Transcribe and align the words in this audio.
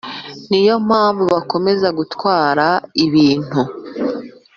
Ni 0.49 0.59
yo 0.67 0.75
mpamvu 0.87 1.23
bakomeza 1.33 1.87
gutwara 1.97 2.67
ibintu 3.05 3.59